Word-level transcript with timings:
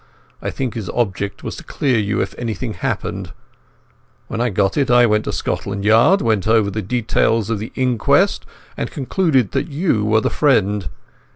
I 0.41 0.49
think 0.49 0.73
his 0.73 0.89
object 0.89 1.43
was 1.43 1.55
to 1.57 1.63
clear 1.63 1.99
you 1.99 2.21
if 2.23 2.33
anything 2.35 2.73
happened. 2.73 3.33
When 4.29 4.41
I 4.41 4.49
got 4.49 4.75
it 4.75 4.89
I 4.89 5.05
went 5.05 5.25
to 5.25 5.31
Scotland 5.31 5.85
Yard, 5.85 6.23
went 6.23 6.47
over 6.47 6.71
the 6.71 6.81
details 6.81 7.51
of 7.51 7.59
the 7.59 7.71
inquest, 7.75 8.43
and 8.75 8.89
concluded 8.89 9.51
that 9.51 9.67
you 9.67 10.03
were 10.03 10.21
the 10.21 10.31
friend. 10.31 10.89